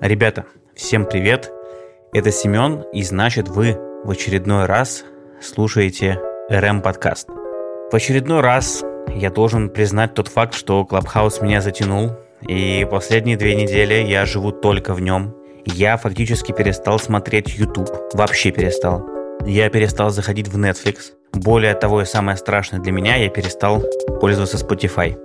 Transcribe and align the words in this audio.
Ребята, 0.00 0.44
всем 0.76 1.06
привет! 1.06 1.50
Это 2.12 2.30
Семен, 2.30 2.84
и 2.92 3.02
значит 3.02 3.48
вы 3.48 3.76
в 4.04 4.10
очередной 4.10 4.66
раз 4.66 5.04
слушаете 5.42 6.20
РМ 6.48 6.82
подкаст. 6.82 7.28
В 7.28 7.94
очередной 7.96 8.40
раз 8.40 8.84
я 9.12 9.30
должен 9.30 9.70
признать 9.70 10.14
тот 10.14 10.28
факт, 10.28 10.54
что 10.54 10.84
Клабхаус 10.84 11.40
меня 11.40 11.60
затянул, 11.60 12.12
и 12.46 12.86
последние 12.88 13.36
две 13.36 13.56
недели 13.56 13.94
я 13.94 14.24
живу 14.24 14.52
только 14.52 14.94
в 14.94 15.00
нем. 15.00 15.34
Я 15.64 15.96
фактически 15.96 16.52
перестал 16.52 17.00
смотреть 17.00 17.58
YouTube, 17.58 17.90
вообще 18.14 18.52
перестал. 18.52 19.04
Я 19.44 19.68
перестал 19.68 20.10
заходить 20.10 20.46
в 20.46 20.56
Netflix. 20.56 21.12
Более 21.32 21.74
того, 21.74 22.02
и 22.02 22.04
самое 22.04 22.36
страшное 22.36 22.80
для 22.80 22.92
меня, 22.92 23.16
я 23.16 23.28
перестал 23.30 23.82
пользоваться 24.20 24.58
Spotify. 24.58 25.18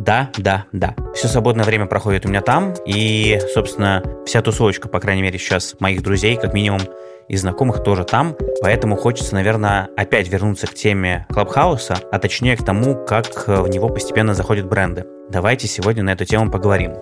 Да, 0.00 0.30
да, 0.38 0.64
да. 0.72 0.94
Все 1.14 1.28
свободное 1.28 1.66
время 1.66 1.84
проходит 1.84 2.24
у 2.24 2.28
меня 2.28 2.40
там, 2.40 2.72
и, 2.86 3.38
собственно, 3.52 4.02
вся 4.24 4.40
тусовочка, 4.40 4.88
по 4.88 4.98
крайней 4.98 5.20
мере, 5.20 5.38
сейчас 5.38 5.76
моих 5.78 6.02
друзей, 6.02 6.36
как 6.36 6.54
минимум, 6.54 6.80
и 7.28 7.36
знакомых 7.36 7.82
тоже 7.84 8.04
там, 8.04 8.34
поэтому 8.62 8.96
хочется, 8.96 9.34
наверное, 9.34 9.90
опять 9.98 10.28
вернуться 10.28 10.66
к 10.66 10.74
теме 10.74 11.26
Клабхауса, 11.28 11.98
а 12.10 12.18
точнее 12.18 12.56
к 12.56 12.64
тому, 12.64 13.04
как 13.04 13.46
в 13.46 13.68
него 13.68 13.90
постепенно 13.90 14.32
заходят 14.32 14.66
бренды. 14.66 15.04
Давайте 15.28 15.68
сегодня 15.68 16.02
на 16.02 16.10
эту 16.10 16.24
тему 16.24 16.50
поговорим. 16.50 16.94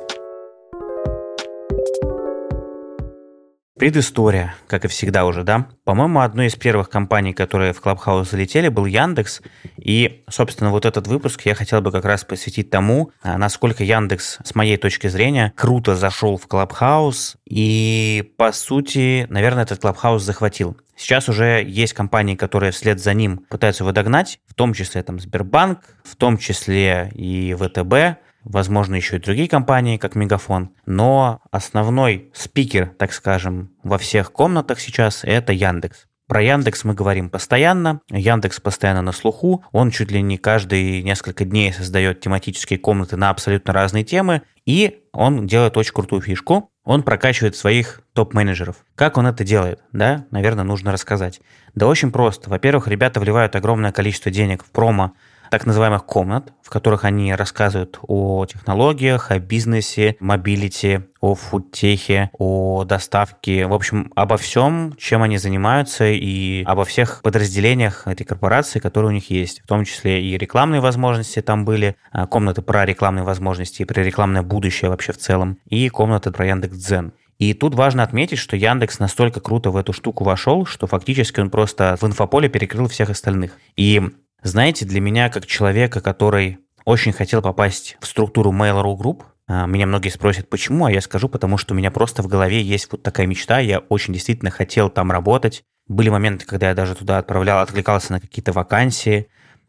Предыстория, 3.78 4.56
как 4.66 4.84
и 4.84 4.88
всегда 4.88 5.24
уже, 5.24 5.44
да? 5.44 5.68
По-моему, 5.84 6.20
одной 6.20 6.48
из 6.48 6.56
первых 6.56 6.90
компаний, 6.90 7.32
которые 7.32 7.72
в 7.72 7.80
Клабхаус 7.80 8.28
залетели, 8.28 8.66
был 8.66 8.86
Яндекс. 8.86 9.40
И, 9.76 10.24
собственно, 10.28 10.70
вот 10.70 10.84
этот 10.84 11.06
выпуск 11.06 11.42
я 11.44 11.54
хотел 11.54 11.80
бы 11.80 11.92
как 11.92 12.04
раз 12.04 12.24
посвятить 12.24 12.70
тому, 12.70 13.12
а, 13.22 13.38
насколько 13.38 13.84
Яндекс, 13.84 14.38
с 14.42 14.54
моей 14.56 14.78
точки 14.78 15.06
зрения, 15.06 15.52
круто 15.54 15.94
зашел 15.94 16.36
в 16.36 16.48
Clubhouse. 16.48 17.36
И, 17.48 18.32
по 18.36 18.50
сути, 18.50 19.28
наверное, 19.30 19.62
этот 19.62 19.80
Clubhouse 19.80 20.24
захватил. 20.24 20.76
Сейчас 20.96 21.28
уже 21.28 21.62
есть 21.64 21.92
компании, 21.92 22.34
которые 22.34 22.72
вслед 22.72 22.98
за 22.98 23.14
ним 23.14 23.46
пытаются 23.48 23.84
его 23.84 23.92
догнать, 23.92 24.40
в 24.48 24.54
том 24.54 24.74
числе 24.74 25.04
там 25.04 25.20
Сбербанк, 25.20 25.78
в 26.02 26.16
том 26.16 26.36
числе 26.36 27.12
и 27.14 27.54
ВТБ 27.54 28.18
возможно, 28.48 28.94
еще 28.94 29.16
и 29.16 29.20
другие 29.20 29.48
компании, 29.48 29.98
как 29.98 30.14
Мегафон, 30.14 30.70
но 30.86 31.40
основной 31.50 32.30
спикер, 32.34 32.88
так 32.98 33.12
скажем, 33.12 33.70
во 33.82 33.98
всех 33.98 34.32
комнатах 34.32 34.80
сейчас 34.80 35.20
это 35.22 35.52
Яндекс. 35.52 36.06
Про 36.28 36.42
Яндекс 36.42 36.84
мы 36.84 36.92
говорим 36.92 37.30
постоянно. 37.30 38.02
Яндекс 38.10 38.60
постоянно 38.60 39.00
на 39.00 39.12
слуху. 39.12 39.64
Он 39.72 39.90
чуть 39.90 40.10
ли 40.10 40.20
не 40.20 40.36
каждые 40.36 41.02
несколько 41.02 41.46
дней 41.46 41.72
создает 41.72 42.20
тематические 42.20 42.78
комнаты 42.78 43.16
на 43.16 43.30
абсолютно 43.30 43.72
разные 43.72 44.04
темы. 44.04 44.42
И 44.66 45.00
он 45.14 45.46
делает 45.46 45.78
очень 45.78 45.94
крутую 45.94 46.20
фишку. 46.20 46.70
Он 46.84 47.02
прокачивает 47.02 47.56
своих 47.56 48.02
топ-менеджеров. 48.12 48.76
Как 48.94 49.16
он 49.16 49.26
это 49.26 49.42
делает? 49.42 49.80
Да, 49.92 50.26
наверное, 50.30 50.64
нужно 50.64 50.92
рассказать. 50.92 51.40
Да 51.74 51.86
очень 51.86 52.12
просто. 52.12 52.50
Во-первых, 52.50 52.88
ребята 52.88 53.20
вливают 53.20 53.56
огромное 53.56 53.92
количество 53.92 54.30
денег 54.30 54.62
в 54.62 54.70
промо 54.70 55.14
так 55.50 55.66
называемых 55.66 56.04
комнат, 56.04 56.52
в 56.62 56.70
которых 56.70 57.04
они 57.04 57.34
рассказывают 57.34 57.98
о 58.02 58.46
технологиях, 58.46 59.30
о 59.30 59.38
бизнесе, 59.38 60.16
mobility, 60.20 61.00
о 61.20 61.34
foodtech 61.34 62.11
е, 62.11 62.30
о 62.38 62.84
доставке, 62.84 63.66
в 63.66 63.72
общем, 63.72 64.12
обо 64.14 64.36
всем, 64.36 64.94
чем 64.98 65.22
они 65.22 65.38
занимаются 65.38 66.06
и 66.06 66.62
обо 66.64 66.84
всех 66.84 67.22
подразделениях 67.22 68.06
этой 68.06 68.24
корпорации, 68.24 68.78
которые 68.78 69.10
у 69.10 69.14
них 69.14 69.30
есть. 69.30 69.62
В 69.62 69.66
том 69.66 69.84
числе 69.84 70.22
и 70.22 70.36
рекламные 70.36 70.80
возможности 70.80 71.40
там 71.40 71.64
были, 71.64 71.96
а, 72.12 72.26
комнаты 72.26 72.62
про 72.62 72.84
рекламные 72.84 73.24
возможности 73.24 73.82
и 73.82 73.84
про 73.84 74.02
рекламное 74.02 74.42
будущее 74.42 74.90
вообще 74.90 75.12
в 75.12 75.18
целом, 75.18 75.58
и 75.66 75.88
комнаты 75.88 76.30
про 76.30 76.46
Яндекс.Дзен. 76.46 77.12
И 77.38 77.54
тут 77.54 77.74
важно 77.74 78.02
отметить, 78.02 78.38
что 78.38 78.56
Яндекс 78.56 78.98
настолько 78.98 79.40
круто 79.40 79.70
в 79.70 79.76
эту 79.76 79.92
штуку 79.92 80.24
вошел, 80.24 80.66
что 80.66 80.86
фактически 80.88 81.38
он 81.38 81.50
просто 81.50 81.96
в 82.00 82.04
инфополе 82.04 82.48
перекрыл 82.48 82.88
всех 82.88 83.10
остальных. 83.10 83.56
И 83.76 84.02
знаете, 84.42 84.84
для 84.84 85.00
меня, 85.00 85.28
как 85.30 85.46
человека, 85.46 86.00
который 86.00 86.58
очень 86.84 87.12
хотел 87.12 87.42
попасть 87.42 87.96
в 88.00 88.06
структуру 88.06 88.52
Mail.ru 88.52 88.96
Group, 88.96 89.22
а, 89.46 89.66
меня 89.66 89.86
многие 89.86 90.10
спросят, 90.10 90.48
почему, 90.48 90.84
а 90.84 90.92
я 90.92 91.00
скажу, 91.00 91.28
потому 91.28 91.56
что 91.56 91.74
у 91.74 91.76
меня 91.76 91.90
просто 91.90 92.22
в 92.22 92.28
голове 92.28 92.62
есть 92.62 92.88
вот 92.92 93.02
такая 93.02 93.26
мечта, 93.26 93.58
я 93.58 93.78
очень 93.78 94.12
действительно 94.12 94.50
хотел 94.50 94.90
там 94.90 95.10
работать. 95.10 95.64
Были 95.86 96.10
моменты, 96.10 96.44
когда 96.44 96.68
я 96.68 96.74
даже 96.74 96.94
туда 96.94 97.18
отправлял, 97.18 97.60
откликался 97.60 98.12
на 98.12 98.20
какие-то 98.20 98.52
вакансии. 98.52 99.28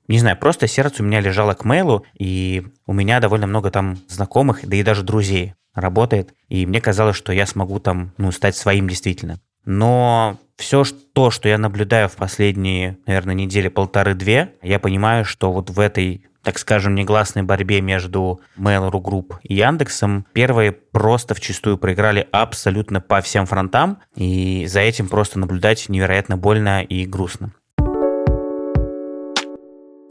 Не 0.09 0.19
знаю, 0.19 0.37
просто 0.37 0.67
сердце 0.67 1.01
у 1.01 1.05
меня 1.05 1.21
лежало 1.21 1.53
к 1.53 1.63
мейлу, 1.63 2.05
и 2.17 2.65
у 2.85 2.93
меня 2.93 3.21
довольно 3.21 3.47
много 3.47 3.71
там 3.71 3.97
знакомых, 4.09 4.67
да 4.67 4.75
и 4.75 4.83
даже 4.83 5.03
друзей 5.03 5.53
работает, 5.73 6.33
и 6.49 6.65
мне 6.65 6.81
казалось, 6.81 7.15
что 7.15 7.31
я 7.31 7.45
смогу 7.45 7.79
там, 7.79 8.11
ну, 8.17 8.31
стать 8.31 8.55
своим 8.57 8.89
действительно. 8.89 9.39
Но 9.65 10.37
все 10.59 10.83
то, 11.13 11.31
что 11.31 11.47
я 11.47 11.57
наблюдаю 11.57 12.09
в 12.09 12.17
последние, 12.17 12.97
наверное, 13.07 13.33
недели 13.33 13.69
полторы-две, 13.69 14.53
я 14.61 14.77
понимаю, 14.79 15.23
что 15.23 15.51
вот 15.51 15.69
в 15.69 15.79
этой 15.79 16.25
так 16.41 16.57
скажем, 16.57 16.95
негласной 16.95 17.43
борьбе 17.43 17.81
между 17.81 18.39
Mail.ru 18.57 19.01
Group 19.01 19.33
и 19.43 19.55
Яндексом, 19.55 20.25
первые 20.31 20.71
просто 20.71 21.35
вчастую 21.35 21.77
проиграли 21.77 22.27
абсолютно 22.31 23.01
по 23.01 23.19
всем 23.21 23.45
фронтам, 23.45 23.99
и 24.15 24.65
за 24.65 24.79
этим 24.79 25.09
просто 25.09 25.37
наблюдать 25.37 25.89
невероятно 25.89 26.37
больно 26.37 26.81
и 26.81 27.05
грустно. 27.05 27.51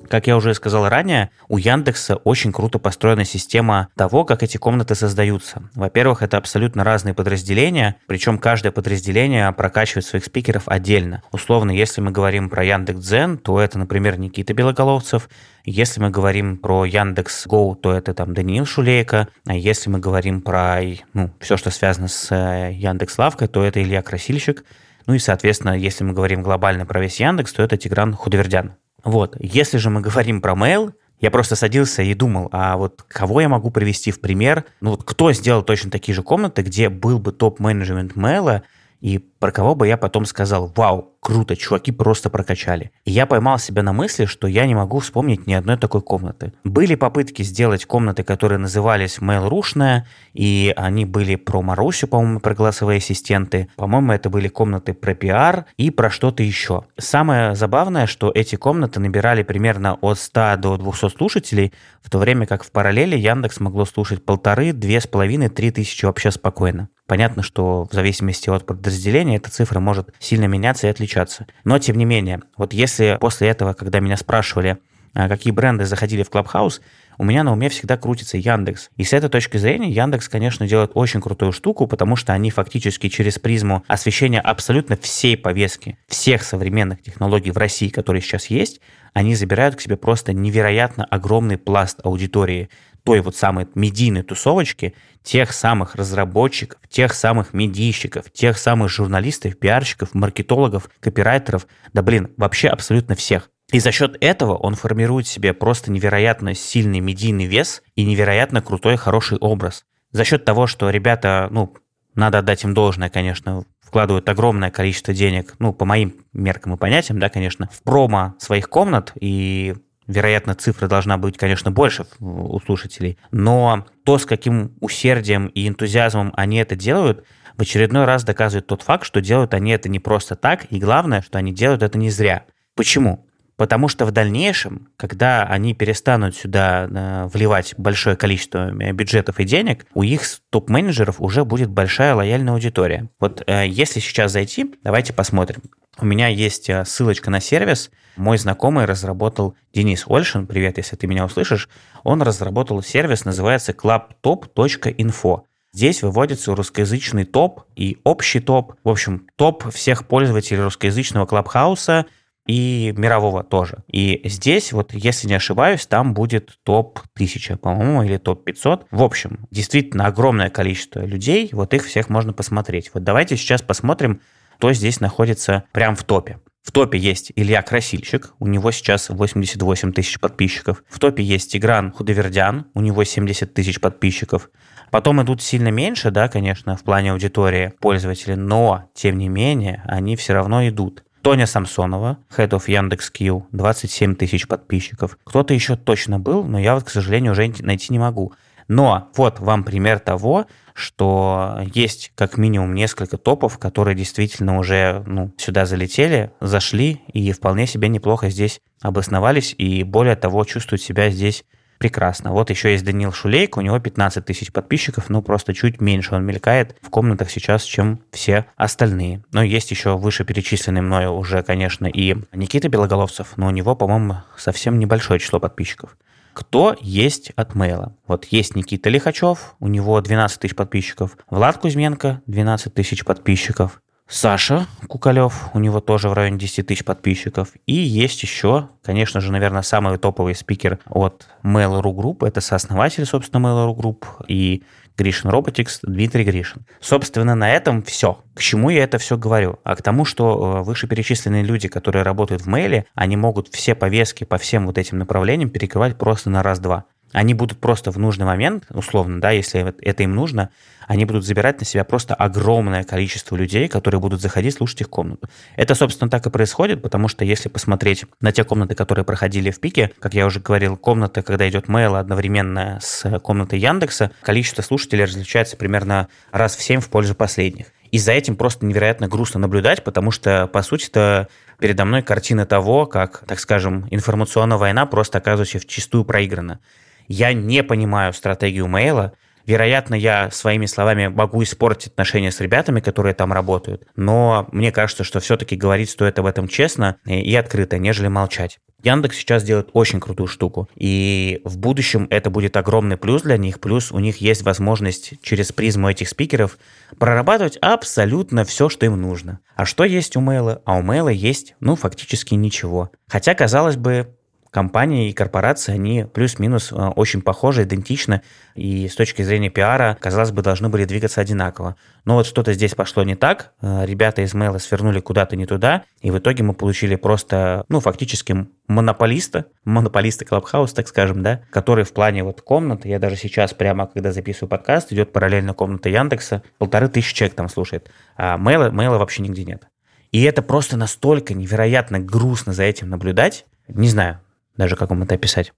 Как 0.08 0.26
я 0.26 0.36
уже 0.38 0.54
сказал 0.54 0.88
ранее, 0.88 1.30
у 1.48 1.58
Яндекса 1.58 2.16
очень 2.16 2.50
круто 2.50 2.78
построена 2.78 3.24
система 3.24 3.88
того, 3.94 4.24
как 4.24 4.42
эти 4.42 4.56
комнаты 4.56 4.94
создаются. 4.94 5.68
Во-первых, 5.74 6.22
это 6.22 6.38
абсолютно 6.38 6.82
разные 6.82 7.12
подразделения, 7.12 7.96
причем 8.06 8.38
каждое 8.38 8.72
подразделение 8.72 9.52
прокачивает 9.52 10.06
своих 10.06 10.24
спикеров 10.24 10.62
отдельно. 10.66 11.22
Условно, 11.30 11.72
если 11.72 12.00
мы 12.00 12.10
говорим 12.10 12.48
про 12.48 12.64
Яндекс.Дзен, 12.64 13.36
то 13.36 13.60
это, 13.60 13.78
например, 13.78 14.18
Никита 14.18 14.54
Белоголовцев. 14.54 15.28
Если 15.64 16.00
мы 16.00 16.08
говорим 16.08 16.56
про 16.56 16.86
Яндекс 16.86 17.46
Go, 17.46 17.74
то 17.76 17.92
это 17.92 18.14
там 18.14 18.32
Даниил 18.32 18.64
Шулейко. 18.64 19.28
А 19.46 19.54
если 19.54 19.90
мы 19.90 19.98
говорим 19.98 20.40
про 20.40 20.80
ну, 21.12 21.30
все, 21.38 21.58
что 21.58 21.70
связано 21.70 22.08
с 22.08 22.28
э, 22.30 22.72
Яндекс 22.72 23.18
Лавкой, 23.18 23.48
то 23.48 23.62
это 23.62 23.82
Илья 23.82 24.00
Красильщик. 24.00 24.64
Ну 25.06 25.12
и, 25.12 25.18
соответственно, 25.18 25.76
если 25.76 26.04
мы 26.04 26.14
говорим 26.14 26.42
глобально 26.42 26.86
про 26.86 27.00
весь 27.00 27.20
Яндекс, 27.20 27.52
то 27.52 27.62
это 27.62 27.76
Тигран 27.76 28.14
Худовердян. 28.14 28.72
Вот. 29.04 29.36
Если 29.38 29.78
же 29.78 29.90
мы 29.90 30.00
говорим 30.00 30.40
про 30.40 30.54
mail, 30.54 30.92
я 31.20 31.30
просто 31.30 31.56
садился 31.56 32.02
и 32.02 32.14
думал, 32.14 32.48
а 32.52 32.76
вот 32.76 33.02
кого 33.02 33.40
я 33.40 33.48
могу 33.48 33.70
привести 33.70 34.10
в 34.10 34.20
пример? 34.20 34.64
Ну 34.80 34.90
вот 34.90 35.04
кто 35.04 35.32
сделал 35.32 35.62
точно 35.62 35.90
такие 35.90 36.14
же 36.14 36.22
комнаты, 36.22 36.62
где 36.62 36.88
был 36.88 37.18
бы 37.18 37.32
топ-менеджмент 37.32 38.14
мейла, 38.16 38.62
и 39.00 39.18
про 39.38 39.52
кого 39.52 39.74
бы 39.74 39.86
я 39.86 39.96
потом 39.96 40.24
сказал, 40.24 40.72
вау, 40.74 41.12
круто, 41.20 41.56
чуваки 41.56 41.92
просто 41.92 42.30
прокачали. 42.30 42.90
И 43.04 43.10
я 43.10 43.26
поймал 43.26 43.58
себя 43.58 43.82
на 43.82 43.92
мысли, 43.92 44.24
что 44.24 44.46
я 44.46 44.66
не 44.66 44.74
могу 44.74 44.98
вспомнить 44.98 45.46
ни 45.46 45.52
одной 45.52 45.76
такой 45.76 46.00
комнаты. 46.00 46.52
Были 46.64 46.94
попытки 46.94 47.42
сделать 47.42 47.84
комнаты, 47.84 48.22
которые 48.22 48.58
назывались 48.58 49.18
Mail.ru-шная, 49.18 50.06
и 50.32 50.72
они 50.76 51.04
были 51.04 51.36
про 51.36 51.62
Марусю, 51.62 52.08
по-моему, 52.08 52.40
про 52.40 52.54
голосовые 52.54 52.98
ассистенты. 52.98 53.68
По-моему, 53.76 54.12
это 54.12 54.30
были 54.30 54.48
комнаты 54.48 54.94
про 54.94 55.14
пиар 55.14 55.66
и 55.76 55.90
про 55.90 56.10
что-то 56.10 56.42
еще. 56.42 56.84
Самое 56.96 57.54
забавное, 57.54 58.06
что 58.06 58.32
эти 58.34 58.56
комнаты 58.56 59.00
набирали 59.00 59.42
примерно 59.42 59.94
от 60.00 60.18
100 60.18 60.56
до 60.58 60.76
200 60.76 61.10
слушателей, 61.10 61.72
в 62.02 62.10
то 62.10 62.18
время 62.18 62.46
как 62.46 62.64
в 62.64 62.70
параллели 62.70 63.16
Яндекс 63.16 63.60
могло 63.60 63.84
слушать 63.84 64.24
полторы, 64.24 64.72
две 64.72 65.00
с 65.00 65.06
половиной, 65.06 65.48
три 65.48 65.70
тысячи 65.70 66.06
вообще 66.06 66.30
спокойно. 66.30 66.88
Понятно, 67.06 67.42
что 67.42 67.86
в 67.90 67.94
зависимости 67.94 68.50
от 68.50 68.66
подразделения 68.66 69.27
эта 69.36 69.50
цифра 69.50 69.80
может 69.80 70.14
сильно 70.18 70.46
меняться 70.46 70.86
и 70.86 70.90
отличаться. 70.90 71.46
Но, 71.64 71.78
тем 71.78 71.96
не 71.96 72.04
менее, 72.04 72.42
вот 72.56 72.72
если 72.72 73.18
после 73.20 73.48
этого, 73.48 73.74
когда 73.74 74.00
меня 74.00 74.16
спрашивали, 74.16 74.78
а, 75.14 75.28
какие 75.28 75.52
бренды 75.52 75.84
заходили 75.84 76.22
в 76.22 76.30
Clubhouse, 76.30 76.80
у 77.18 77.24
меня 77.24 77.42
на 77.42 77.52
уме 77.52 77.68
всегда 77.68 77.96
крутится 77.96 78.38
Яндекс. 78.38 78.90
И 78.96 79.04
с 79.04 79.12
этой 79.12 79.28
точки 79.28 79.56
зрения 79.56 79.90
Яндекс, 79.90 80.28
конечно, 80.28 80.66
делает 80.66 80.92
очень 80.94 81.20
крутую 81.20 81.52
штуку, 81.52 81.86
потому 81.86 82.14
что 82.14 82.32
они 82.32 82.50
фактически 82.50 83.08
через 83.08 83.38
призму 83.38 83.84
освещения 83.88 84.40
абсолютно 84.40 84.96
всей 84.96 85.36
повестки, 85.36 85.98
всех 86.06 86.44
современных 86.44 87.02
технологий 87.02 87.50
в 87.50 87.56
России, 87.58 87.88
которые 87.88 88.22
сейчас 88.22 88.46
есть, 88.46 88.80
они 89.12 89.34
забирают 89.34 89.74
к 89.74 89.80
себе 89.80 89.96
просто 89.96 90.32
невероятно 90.32 91.04
огромный 91.04 91.58
пласт 91.58 91.98
аудитории 92.04 92.70
той 93.04 93.20
вот 93.20 93.36
самой 93.36 93.66
медийной 93.74 94.22
тусовочки, 94.22 94.94
тех 95.22 95.52
самых 95.52 95.94
разработчиков, 95.94 96.78
тех 96.88 97.14
самых 97.14 97.54
медийщиков, 97.54 98.30
тех 98.32 98.58
самых 98.58 98.90
журналистов, 98.90 99.58
пиарщиков, 99.58 100.14
маркетологов, 100.14 100.90
копирайтеров, 101.00 101.66
да 101.92 102.02
блин, 102.02 102.30
вообще 102.36 102.68
абсолютно 102.68 103.14
всех. 103.14 103.50
И 103.72 103.80
за 103.80 103.92
счет 103.92 104.16
этого 104.20 104.56
он 104.56 104.74
формирует 104.74 105.26
себе 105.26 105.52
просто 105.52 105.92
невероятно 105.92 106.54
сильный 106.54 107.00
медийный 107.00 107.44
вес 107.44 107.82
и 107.96 108.04
невероятно 108.04 108.62
крутой, 108.62 108.96
хороший 108.96 109.38
образ. 109.38 109.84
За 110.10 110.24
счет 110.24 110.44
того, 110.44 110.66
что 110.66 110.88
ребята, 110.88 111.48
ну, 111.50 111.74
надо 112.14 112.38
отдать 112.38 112.64
им 112.64 112.72
должное, 112.72 113.10
конечно, 113.10 113.64
вкладывают 113.80 114.28
огромное 114.28 114.70
количество 114.70 115.12
денег, 115.12 115.54
ну, 115.58 115.74
по 115.74 115.84
моим 115.84 116.14
меркам 116.32 116.74
и 116.74 116.76
понятиям, 116.78 117.18
да, 117.18 117.28
конечно, 117.28 117.68
в 117.70 117.82
промо 117.82 118.34
своих 118.38 118.70
комнат 118.70 119.12
и 119.20 119.74
вероятно, 120.06 120.54
цифра 120.54 120.88
должна 120.88 121.18
быть, 121.18 121.36
конечно, 121.36 121.70
больше 121.70 122.06
у 122.18 122.58
слушателей, 122.60 123.18
но 123.30 123.86
то, 124.04 124.18
с 124.18 124.24
каким 124.24 124.74
усердием 124.80 125.48
и 125.48 125.68
энтузиазмом 125.68 126.32
они 126.34 126.56
это 126.56 126.74
делают, 126.74 127.26
в 127.56 127.62
очередной 127.62 128.06
раз 128.06 128.24
доказывает 128.24 128.66
тот 128.66 128.82
факт, 128.82 129.04
что 129.04 129.20
делают 129.20 129.52
они 129.52 129.72
это 129.72 129.88
не 129.88 129.98
просто 129.98 130.34
так, 130.34 130.66
и 130.70 130.78
главное, 130.78 131.20
что 131.20 131.38
они 131.38 131.52
делают 131.52 131.82
это 131.82 131.98
не 131.98 132.08
зря. 132.08 132.46
Почему? 132.74 133.27
Потому 133.58 133.88
что 133.88 134.06
в 134.06 134.12
дальнейшем, 134.12 134.88
когда 134.96 135.42
они 135.42 135.74
перестанут 135.74 136.36
сюда 136.36 136.88
э, 136.88 137.26
вливать 137.26 137.74
большое 137.76 138.14
количество 138.14 138.70
э, 138.70 138.92
бюджетов 138.92 139.40
и 139.40 139.44
денег, 139.44 139.84
у 139.94 140.04
их 140.04 140.22
топ-менеджеров 140.50 141.16
уже 141.18 141.44
будет 141.44 141.68
большая 141.68 142.14
лояльная 142.14 142.54
аудитория. 142.54 143.08
Вот 143.18 143.42
э, 143.48 143.66
если 143.66 143.98
сейчас 143.98 144.30
зайти, 144.30 144.76
давайте 144.84 145.12
посмотрим. 145.12 145.62
У 145.98 146.06
меня 146.06 146.28
есть 146.28 146.70
ссылочка 146.84 147.30
на 147.30 147.40
сервис. 147.40 147.90
Мой 148.14 148.38
знакомый 148.38 148.84
разработал, 148.84 149.56
Денис 149.74 150.04
Ольшин, 150.06 150.46
привет, 150.46 150.76
если 150.76 150.94
ты 150.94 151.08
меня 151.08 151.24
услышишь, 151.24 151.68
он 152.04 152.22
разработал 152.22 152.80
сервис, 152.80 153.24
называется 153.24 153.72
clubtop.info. 153.72 155.40
Здесь 155.72 156.02
выводится 156.02 156.54
русскоязычный 156.54 157.24
топ 157.24 157.62
и 157.74 157.98
общий 158.04 158.38
топ. 158.38 158.74
В 158.84 158.88
общем, 158.88 159.26
топ 159.34 159.68
всех 159.72 160.06
пользователей 160.06 160.60
русскоязычного 160.60 161.26
клабхауса– 161.26 162.06
и 162.48 162.94
мирового 162.96 163.44
тоже. 163.44 163.84
И 163.86 164.22
здесь, 164.24 164.72
вот 164.72 164.94
если 164.94 165.28
не 165.28 165.34
ошибаюсь, 165.34 165.86
там 165.86 166.14
будет 166.14 166.58
топ-1000, 166.64 167.58
по-моему, 167.58 168.02
или 168.02 168.16
топ-500. 168.16 168.86
В 168.90 169.02
общем, 169.02 169.46
действительно 169.50 170.06
огромное 170.06 170.48
количество 170.48 171.04
людей, 171.04 171.50
вот 171.52 171.74
их 171.74 171.84
всех 171.84 172.08
можно 172.08 172.32
посмотреть. 172.32 172.90
Вот 172.94 173.04
давайте 173.04 173.36
сейчас 173.36 173.60
посмотрим, 173.60 174.22
кто 174.56 174.72
здесь 174.72 174.98
находится 174.98 175.64
прямо 175.72 175.94
в 175.94 176.02
топе. 176.04 176.40
В 176.62 176.72
топе 176.72 176.98
есть 176.98 177.32
Илья 177.36 177.62
Красильщик, 177.62 178.34
у 178.40 178.46
него 178.46 178.70
сейчас 178.72 179.08
88 179.10 179.92
тысяч 179.92 180.18
подписчиков. 180.18 180.82
В 180.88 180.98
топе 180.98 181.22
есть 181.22 181.52
Тигран 181.52 181.92
Худовердян, 181.92 182.66
у 182.74 182.80
него 182.80 183.04
70 183.04 183.54
тысяч 183.54 183.80
подписчиков. 183.80 184.50
Потом 184.90 185.22
идут 185.22 185.42
сильно 185.42 185.68
меньше, 185.68 186.10
да, 186.10 186.28
конечно, 186.28 186.76
в 186.76 186.82
плане 186.82 187.12
аудитории 187.12 187.72
пользователей, 187.80 188.36
но, 188.36 188.90
тем 188.94 189.18
не 189.18 189.28
менее, 189.28 189.82
они 189.86 190.16
все 190.16 190.32
равно 190.32 190.66
идут. 190.68 191.04
Тоня 191.22 191.46
Самсонова, 191.46 192.18
Head 192.36 192.50
of 192.50 192.64
Яндекс.Кью, 192.66 193.46
27 193.52 194.14
тысяч 194.14 194.46
подписчиков. 194.46 195.18
Кто-то 195.24 195.54
еще 195.54 195.76
точно 195.76 196.18
был, 196.18 196.44
но 196.44 196.58
я 196.58 196.74
вот, 196.74 196.84
к 196.84 196.90
сожалению, 196.90 197.32
уже 197.32 197.52
найти 197.60 197.92
не 197.92 197.98
могу. 197.98 198.32
Но 198.68 199.10
вот 199.16 199.40
вам 199.40 199.64
пример 199.64 199.98
того, 199.98 200.46
что 200.74 201.60
есть 201.74 202.12
как 202.14 202.36
минимум 202.36 202.74
несколько 202.74 203.16
топов, 203.16 203.58
которые 203.58 203.96
действительно 203.96 204.58
уже 204.58 205.02
ну, 205.06 205.32
сюда 205.38 205.64
залетели, 205.64 206.30
зашли 206.40 207.02
и 207.12 207.32
вполне 207.32 207.66
себе 207.66 207.88
неплохо 207.88 208.28
здесь 208.28 208.60
обосновались 208.82 209.54
и 209.58 209.82
более 209.82 210.16
того 210.16 210.44
чувствуют 210.44 210.82
себя 210.82 211.10
здесь 211.10 211.44
прекрасно. 211.78 212.32
Вот 212.32 212.50
еще 212.50 212.72
есть 212.72 212.84
Данил 212.84 213.12
Шулейко, 213.12 213.58
у 213.58 213.62
него 213.62 213.78
15 213.78 214.24
тысяч 214.24 214.52
подписчиков, 214.52 215.08
ну 215.08 215.22
просто 215.22 215.54
чуть 215.54 215.80
меньше 215.80 216.14
он 216.14 216.24
мелькает 216.24 216.76
в 216.82 216.90
комнатах 216.90 217.30
сейчас, 217.30 217.62
чем 217.62 218.00
все 218.12 218.46
остальные. 218.56 219.22
Но 219.32 219.42
есть 219.42 219.70
еще 219.70 219.96
вышеперечисленный 219.96 220.82
мною 220.82 221.12
уже, 221.12 221.42
конечно, 221.42 221.86
и 221.86 222.16
Никита 222.32 222.68
Белоголовцев, 222.68 223.34
но 223.36 223.46
у 223.46 223.50
него, 223.50 223.74
по-моему, 223.74 224.16
совсем 224.36 224.78
небольшое 224.78 225.20
число 225.20 225.40
подписчиков. 225.40 225.96
Кто 226.38 226.76
есть 226.80 227.32
от 227.34 227.56
мейла? 227.56 227.96
Вот 228.06 228.26
есть 228.26 228.54
Никита 228.54 228.90
Лихачев, 228.90 229.56
у 229.58 229.66
него 229.66 230.00
12 230.00 230.38
тысяч 230.38 230.54
подписчиков. 230.54 231.16
Влад 231.28 231.58
Кузьменко, 231.58 232.22
12 232.26 232.72
тысяч 232.72 233.04
подписчиков. 233.04 233.82
Саша 234.08 234.66
Кукалев, 234.88 235.50
у 235.52 235.58
него 235.58 235.80
тоже 235.80 236.08
в 236.08 236.14
районе 236.14 236.38
10 236.38 236.66
тысяч 236.66 236.82
подписчиков. 236.82 237.50
И 237.66 237.74
есть 237.74 238.22
еще, 238.22 238.70
конечно 238.82 239.20
же, 239.20 239.30
наверное, 239.30 239.60
самый 239.60 239.98
топовый 239.98 240.34
спикер 240.34 240.78
от 240.86 241.28
Mail.ru 241.44 241.94
Group, 241.94 242.26
это 242.26 242.40
сооснователь, 242.40 243.04
собственно, 243.04 243.46
Mail.ru 243.46 243.76
Group 243.76 244.04
и 244.26 244.62
Гришин 244.96 245.30
Роботикс, 245.30 245.80
Дмитрий 245.82 246.24
Гришин. 246.24 246.66
Собственно, 246.80 247.34
на 247.34 247.50
этом 247.50 247.82
все. 247.82 248.18
К 248.34 248.40
чему 248.40 248.70
я 248.70 248.82
это 248.82 248.98
все 248.98 249.16
говорю? 249.16 249.60
А 249.62 249.76
к 249.76 249.82
тому, 249.82 250.04
что 250.04 250.58
э, 250.58 250.62
вышеперечисленные 250.64 251.44
люди, 251.44 251.68
которые 251.68 252.02
работают 252.02 252.42
в 252.42 252.46
мейле, 252.46 252.86
они 252.94 253.16
могут 253.16 253.48
все 253.48 253.76
повестки 253.76 254.24
по 254.24 254.38
всем 254.38 254.66
вот 254.66 254.76
этим 254.76 254.98
направлениям 254.98 255.50
перекрывать 255.50 255.96
просто 255.96 256.30
на 256.30 256.42
раз-два. 256.42 256.84
Они 257.12 257.34
будут 257.34 257.58
просто 257.58 257.90
в 257.90 257.98
нужный 257.98 258.26
момент, 258.26 258.64
условно, 258.70 259.20
да, 259.20 259.30
если 259.30 259.74
это 259.80 260.02
им 260.02 260.14
нужно, 260.14 260.50
они 260.86 261.04
будут 261.04 261.24
забирать 261.24 261.60
на 261.60 261.66
себя 261.66 261.84
просто 261.84 262.14
огромное 262.14 262.82
количество 262.82 263.36
людей, 263.36 263.68
которые 263.68 264.00
будут 264.00 264.20
заходить, 264.20 264.54
слушать 264.54 264.80
их 264.80 264.90
комнату. 264.90 265.28
Это, 265.56 265.74
собственно, 265.74 266.10
так 266.10 266.26
и 266.26 266.30
происходит, 266.30 266.80
потому 266.82 267.08
что 267.08 267.24
если 267.24 267.48
посмотреть 267.48 268.06
на 268.20 268.32
те 268.32 268.44
комнаты, 268.44 268.74
которые 268.74 269.04
проходили 269.04 269.50
в 269.50 269.60
пике, 269.60 269.92
как 270.00 270.14
я 270.14 270.26
уже 270.26 270.40
говорил, 270.40 270.76
комната, 270.76 271.22
когда 271.22 271.48
идет 271.48 271.66
mail 271.66 271.98
одновременно 271.98 272.78
с 272.80 273.18
комнатой 273.20 273.58
Яндекса, 273.58 274.12
количество 274.22 274.62
слушателей 274.62 275.04
различается 275.04 275.56
примерно 275.56 276.08
раз 276.32 276.56
в 276.56 276.62
7 276.62 276.80
в 276.80 276.88
пользу 276.88 277.14
последних. 277.14 277.66
И 277.90 277.98
за 277.98 278.12
этим 278.12 278.36
просто 278.36 278.66
невероятно 278.66 279.08
грустно 279.08 279.40
наблюдать, 279.40 279.84
потому 279.84 280.10
что, 280.10 280.46
по 280.46 280.62
сути 280.62 280.88
это 280.88 281.28
передо 281.58 281.84
мной 281.84 282.02
картина 282.02 282.46
того, 282.46 282.86
как, 282.86 283.24
так 283.26 283.40
скажем, 283.40 283.88
информационная 283.90 284.58
война 284.58 284.86
просто 284.86 285.18
оказывается 285.18 285.58
в 285.58 285.66
чистую 285.66 286.04
проиграна. 286.04 286.60
Я 287.08 287.32
не 287.32 287.62
понимаю 287.62 288.12
стратегию 288.12 288.68
мейла. 288.68 289.14
Вероятно, 289.46 289.94
я 289.94 290.30
своими 290.30 290.66
словами 290.66 291.06
могу 291.08 291.42
испортить 291.42 291.92
отношения 291.92 292.30
с 292.30 292.40
ребятами, 292.40 292.80
которые 292.80 293.14
там 293.14 293.32
работают, 293.32 293.86
но 293.96 294.46
мне 294.52 294.70
кажется, 294.70 295.04
что 295.04 295.20
все-таки 295.20 295.56
говорить 295.56 295.88
стоит 295.88 296.18
об 296.18 296.26
этом 296.26 296.48
честно 296.48 296.96
и 297.06 297.34
открыто, 297.34 297.78
нежели 297.78 298.08
молчать. 298.08 298.58
Яндекс 298.84 299.16
сейчас 299.16 299.42
делает 299.42 299.70
очень 299.72 300.00
крутую 300.00 300.28
штуку, 300.28 300.68
и 300.76 301.40
в 301.44 301.58
будущем 301.58 302.06
это 302.10 302.30
будет 302.30 302.56
огромный 302.56 302.96
плюс 302.96 303.22
для 303.22 303.36
них, 303.36 303.58
плюс 303.58 303.90
у 303.90 303.98
них 303.98 304.18
есть 304.18 304.42
возможность 304.42 305.14
через 305.22 305.50
призму 305.50 305.90
этих 305.90 306.10
спикеров 306.10 306.58
прорабатывать 306.98 307.56
абсолютно 307.56 308.44
все, 308.44 308.68
что 308.68 308.86
им 308.86 309.00
нужно. 309.00 309.40
А 309.56 309.64
что 309.64 309.82
есть 309.84 310.14
у 310.16 310.20
Мейла? 310.20 310.62
А 310.64 310.76
у 310.76 310.82
Мейла 310.82 311.08
есть, 311.08 311.56
ну, 311.58 311.74
фактически 311.74 312.34
ничего. 312.34 312.90
Хотя, 313.08 313.34
казалось 313.34 313.76
бы, 313.76 314.14
компании 314.50 315.10
и 315.10 315.12
корпорации, 315.12 315.72
они 315.72 316.04
плюс-минус 316.04 316.72
э, 316.72 316.74
очень 316.74 317.22
похожи, 317.22 317.62
идентичны, 317.64 318.22
и 318.54 318.88
с 318.88 318.94
точки 318.94 319.22
зрения 319.22 319.50
пиара, 319.50 319.96
казалось 320.00 320.32
бы, 320.32 320.42
должны 320.42 320.68
были 320.68 320.84
двигаться 320.84 321.20
одинаково. 321.20 321.76
Но 322.04 322.14
вот 322.14 322.26
что-то 322.26 322.52
здесь 322.52 322.74
пошло 322.74 323.02
не 323.02 323.14
так, 323.14 323.52
э, 323.60 323.84
ребята 323.86 324.22
из 324.22 324.34
Mail 324.34 324.58
свернули 324.58 325.00
куда-то 325.00 325.36
не 325.36 325.46
туда, 325.46 325.84
и 326.00 326.10
в 326.10 326.18
итоге 326.18 326.42
мы 326.42 326.54
получили 326.54 326.96
просто, 326.96 327.64
ну, 327.68 327.80
фактически 327.80 328.46
монополиста, 328.66 329.46
монополиста 329.64 330.24
Clubhouse, 330.24 330.74
так 330.74 330.88
скажем, 330.88 331.22
да, 331.22 331.42
который 331.50 331.84
в 331.84 331.92
плане 331.92 332.24
вот 332.24 332.42
комнаты, 332.42 332.88
я 332.88 332.98
даже 332.98 333.16
сейчас 333.16 333.54
прямо, 333.54 333.86
когда 333.86 334.12
записываю 334.12 334.48
подкаст, 334.48 334.92
идет 334.92 335.12
параллельно 335.12 335.54
комната 335.54 335.88
Яндекса, 335.88 336.42
полторы 336.58 336.88
тысячи 336.88 337.14
человек 337.14 337.36
там 337.36 337.48
слушает, 337.48 337.90
а 338.16 338.38
Mail, 338.38 338.70
Mail 338.70 338.98
вообще 338.98 339.22
нигде 339.22 339.44
нет. 339.44 339.68
И 340.10 340.22
это 340.22 340.42
просто 340.42 340.76
настолько 340.76 341.34
невероятно 341.34 341.98
грустно 341.98 342.52
за 342.52 342.62
этим 342.62 342.88
наблюдать, 342.88 343.44
не 343.68 343.88
знаю, 343.88 344.20
даже 344.58 344.76
как 344.76 344.90
вам 344.90 345.04
это 345.04 345.14
описать. 345.14 345.52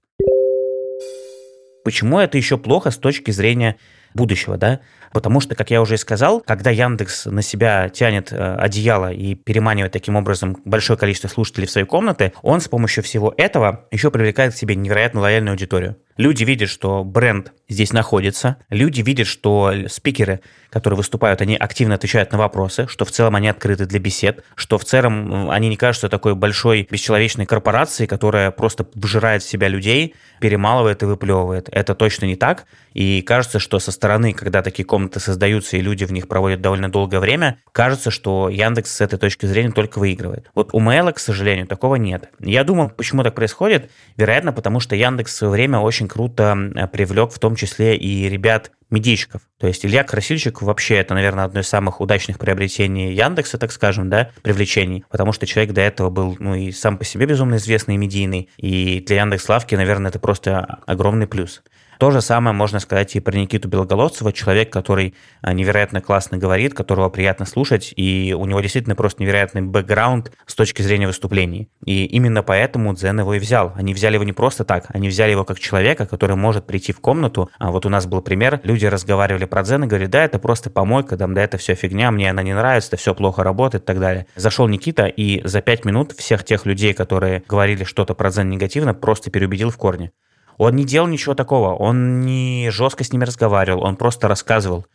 Почему 1.83 2.19
это 2.19 2.37
еще 2.37 2.57
плохо 2.57 2.91
с 2.91 2.97
точки 2.97 3.31
зрения 3.31 3.75
будущего, 4.13 4.57
да? 4.57 4.81
Потому 5.13 5.41
что, 5.41 5.55
как 5.55 5.71
я 5.71 5.81
уже 5.81 5.95
и 5.95 5.97
сказал, 5.97 6.41
когда 6.41 6.69
Яндекс 6.69 7.25
на 7.25 7.41
себя 7.41 7.89
тянет 7.89 8.31
э, 8.31 8.55
одеяло 8.55 9.11
и 9.11 9.35
переманивает 9.35 9.91
таким 9.91 10.15
образом 10.15 10.57
большое 10.63 10.97
количество 10.97 11.27
слушателей 11.27 11.67
в 11.67 11.71
свои 11.71 11.83
комнаты, 11.83 12.33
он 12.43 12.61
с 12.61 12.67
помощью 12.67 13.03
всего 13.03 13.33
этого 13.35 13.87
еще 13.91 14.11
привлекает 14.11 14.53
к 14.53 14.57
себе 14.57 14.75
невероятно 14.75 15.21
лояльную 15.21 15.53
аудиторию. 15.53 15.97
Люди 16.17 16.43
видят, 16.43 16.69
что 16.69 17.03
бренд 17.03 17.53
здесь 17.69 17.93
находится, 17.93 18.57
люди 18.69 19.01
видят, 19.01 19.27
что 19.27 19.73
спикеры, 19.87 20.41
которые 20.69 20.97
выступают, 20.97 21.41
они 21.41 21.55
активно 21.55 21.95
отвечают 21.95 22.31
на 22.31 22.37
вопросы, 22.37 22.87
что 22.87 23.05
в 23.05 23.11
целом 23.11 23.35
они 23.35 23.47
открыты 23.47 23.85
для 23.85 23.99
бесед, 23.99 24.43
что 24.55 24.77
в 24.77 24.85
целом 24.85 25.49
они 25.49 25.69
не 25.69 25.77
кажутся 25.77 26.09
такой 26.09 26.35
большой 26.35 26.87
бесчеловечной 26.89 27.45
корпорацией, 27.45 28.07
которая 28.07 28.51
просто 28.51 28.85
вжирает 28.93 29.43
в 29.43 29.49
себя 29.49 29.67
людей, 29.67 30.15
перемалывает 30.39 31.01
и 31.03 31.05
выплевывает. 31.05 31.69
Это 31.71 31.95
точно 31.95 32.25
не 32.25 32.35
так. 32.35 32.65
И 32.93 33.21
кажется, 33.21 33.59
что 33.59 33.79
со 33.79 33.91
стороны, 33.91 34.33
когда 34.33 34.61
такие 34.61 34.85
комнаты 34.85 35.19
создаются 35.19 35.77
и 35.77 35.81
люди 35.81 36.03
в 36.03 36.11
них 36.11 36.27
проводят 36.27 36.61
довольно 36.61 36.91
долгое 36.91 37.19
время, 37.19 37.59
кажется, 37.71 38.11
что 38.11 38.49
Яндекс 38.49 38.95
с 38.95 39.01
этой 39.01 39.17
точки 39.17 39.45
зрения 39.45 39.71
только 39.71 39.99
выигрывает. 39.99 40.49
Вот 40.55 40.71
у 40.73 40.81
Mail, 40.81 41.13
к 41.13 41.19
сожалению, 41.19 41.67
такого 41.67 41.95
нет. 41.95 42.29
Я 42.39 42.63
думал, 42.63 42.89
почему 42.89 43.23
так 43.23 43.33
происходит. 43.35 43.91
Вероятно, 44.17 44.51
потому 44.51 44.79
что 44.79 44.95
Яндекс 44.95 45.33
в 45.33 45.35
свое 45.37 45.51
время 45.51 45.79
очень 45.79 46.00
круто 46.07 46.89
привлек 46.91 47.31
в 47.31 47.39
том 47.39 47.55
числе 47.55 47.97
и 47.97 48.29
ребят 48.29 48.71
медийщиков. 48.89 49.41
То 49.57 49.67
есть 49.67 49.85
Илья 49.85 50.03
Красильщик 50.03 50.61
вообще 50.61 50.95
это, 50.95 51.13
наверное, 51.13 51.45
одно 51.45 51.61
из 51.61 51.67
самых 51.67 52.01
удачных 52.01 52.37
приобретений 52.37 53.13
Яндекса, 53.13 53.57
так 53.57 53.71
скажем, 53.71 54.09
да, 54.09 54.31
привлечений, 54.41 55.05
потому 55.09 55.31
что 55.31 55.45
человек 55.45 55.73
до 55.73 55.81
этого 55.81 56.09
был, 56.09 56.35
ну, 56.39 56.55
и 56.55 56.71
сам 56.71 56.97
по 56.97 57.05
себе 57.05 57.25
безумно 57.25 57.55
известный 57.55 57.95
и 57.95 57.97
медийный, 57.97 58.49
и 58.57 59.01
для 59.07 59.21
Яндекс 59.21 59.47
Лавки, 59.47 59.75
наверное, 59.75 60.09
это 60.09 60.19
просто 60.19 60.79
огромный 60.85 61.27
плюс. 61.27 61.63
То 62.01 62.09
же 62.09 62.21
самое 62.21 62.55
можно 62.55 62.79
сказать 62.79 63.15
и 63.15 63.19
про 63.19 63.37
Никиту 63.37 63.69
Белоголовцева, 63.69 64.33
человек, 64.33 64.73
который 64.73 65.13
а, 65.43 65.53
невероятно 65.53 66.01
классно 66.01 66.39
говорит, 66.39 66.73
которого 66.73 67.09
приятно 67.09 67.45
слушать, 67.45 67.93
и 67.95 68.35
у 68.35 68.47
него 68.47 68.59
действительно 68.59 68.95
просто 68.95 69.21
невероятный 69.21 69.61
бэкграунд 69.61 70.31
с 70.47 70.55
точки 70.55 70.81
зрения 70.81 71.05
выступлений. 71.05 71.69
И 71.85 72.05
именно 72.05 72.41
поэтому 72.41 72.95
Дзен 72.95 73.19
его 73.19 73.35
и 73.35 73.39
взял. 73.39 73.73
Они 73.75 73.93
взяли 73.93 74.15
его 74.15 74.23
не 74.23 74.33
просто 74.33 74.63
так, 74.63 74.85
они 74.89 75.09
взяли 75.09 75.29
его 75.29 75.45
как 75.45 75.59
человека, 75.59 76.07
который 76.07 76.35
может 76.35 76.65
прийти 76.65 76.91
в 76.91 76.99
комнату. 77.01 77.51
А 77.59 77.69
вот 77.69 77.85
у 77.85 77.89
нас 77.89 78.07
был 78.07 78.23
пример, 78.23 78.59
люди 78.63 78.87
разговаривали 78.87 79.45
про 79.45 79.61
Дзен 79.61 79.83
и 79.83 79.87
говорили, 79.87 80.09
да, 80.09 80.23
это 80.23 80.39
просто 80.39 80.71
помойка, 80.71 81.17
там, 81.17 81.35
да, 81.35 81.43
это 81.43 81.59
все 81.59 81.75
фигня, 81.75 82.09
мне 82.09 82.31
она 82.31 82.41
не 82.41 82.55
нравится, 82.55 82.87
это 82.87 82.97
все 82.97 83.13
плохо 83.13 83.43
работает 83.43 83.83
и 83.83 83.85
так 83.85 83.99
далее. 83.99 84.25
Зашел 84.35 84.67
Никита, 84.67 85.05
и 85.05 85.47
за 85.47 85.61
пять 85.61 85.85
минут 85.85 86.13
всех 86.13 86.45
тех 86.45 86.65
людей, 86.65 86.95
которые 86.95 87.43
говорили 87.47 87.83
что-то 87.83 88.15
про 88.15 88.31
Дзен 88.31 88.49
негативно, 88.49 88.95
просто 88.95 89.29
переубедил 89.29 89.69
в 89.69 89.77
корне. 89.77 90.11
Он 90.57 90.75
не 90.75 90.85
делал 90.85 91.07
ничего 91.07 91.35
такого, 91.35 91.73
он 91.75 92.21
не 92.21 92.69
жестко 92.71 93.03
с 93.03 93.11
ними 93.11 93.25
разговаривал, 93.25 93.83
он 93.83 93.95
просто 93.95 94.27
рассказывал. 94.27 94.85